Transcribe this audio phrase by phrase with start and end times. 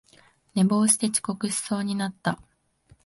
[0.55, 2.41] 寝坊して遅刻しそうになった